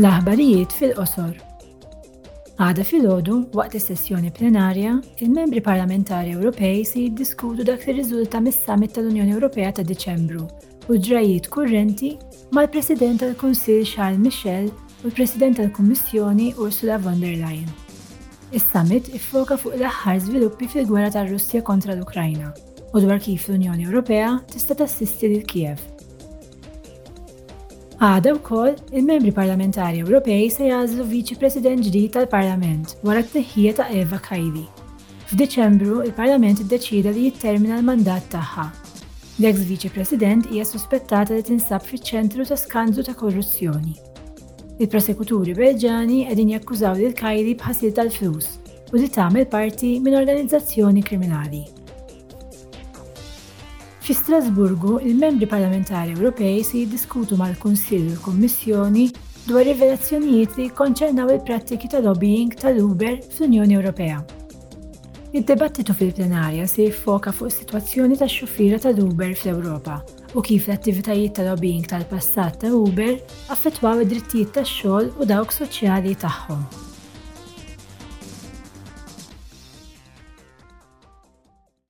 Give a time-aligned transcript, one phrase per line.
[0.00, 1.32] L-aħbarijiet fil-qosor.
[2.56, 9.34] Għada fil-ħodu, waqt is-sessjoni plenarja, il-membri parlamentari Ewropej se jiddiskutu dak li riżulta mis-summit tal-Unjoni
[9.34, 10.46] Ewropea ta' Diċembru
[10.88, 12.14] u ġrajiet kurrenti
[12.56, 14.70] mal-President tal-Kunsil Charles Michel
[15.02, 17.68] u l-President tal-Kummissjoni Ursula von der Leyen.
[18.56, 22.54] Is-summit iffoka fuq l-aħħar żviluppi fil-gwerra tar-Russja kontra l-Ukrajna
[22.96, 25.90] u dwar kif l-Unjoni Ewropea tista' tassisti lil Kiev
[28.00, 34.16] Għada wkoll, il-membri parlamentari Ewropej se jazlu viċi president ġdid tal-Parlament wara t-tneħħija ta' Eva
[34.24, 34.62] Kajdi.
[35.34, 38.64] F'Diċembru, il-Parlament id-deċida li jittermina l-mandat tagħha.
[39.42, 43.92] L-ex viċi president hija suspettata li tinsab fiċ-ċentru ta' skandlu ta' korruzzjoni.
[44.80, 48.48] Il-prosekuturi Belġani qegħdin jakkużaw l Kajdi bħasil tal-flus
[48.94, 51.66] u li tagħmel parti minn organizzazzjoni kriminali.
[54.12, 59.04] Fi Strasburgu, il-membri parlamentari Ewropej se jiddiskutu mal-Kunsill u l-Kommissjoni
[59.46, 64.18] dwar rivelazzjonijiet li konċernaw il-prattiki ta' lobbying tal-Uber fl-Unjoni Ewropea.
[65.30, 70.00] Id-debattitu fil-plenarja se jiffoka fuq is-sitwazzjoni tax xufiera tal-Uber fl-Ewropa
[70.34, 73.14] u kif l-attivitajiet ta' lobbying tal-passat ta' Uber
[73.54, 76.89] affettwaw id-drittijiet tax-xogħol u dawk soċjali tagħhom.